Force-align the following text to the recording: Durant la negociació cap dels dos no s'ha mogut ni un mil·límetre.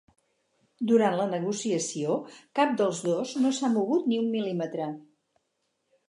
Durant 0.91 1.17
la 1.17 1.25
negociació 1.33 2.15
cap 2.59 2.73
dels 2.81 3.01
dos 3.09 3.33
no 3.43 3.51
s'ha 3.57 3.69
mogut 3.75 4.07
ni 4.13 4.17
un 4.23 4.31
mil·límetre. 4.37 4.89